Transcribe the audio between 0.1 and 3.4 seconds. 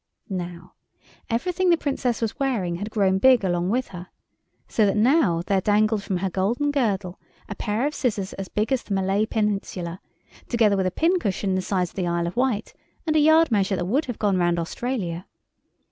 Now, everything the Princess was wearing had grown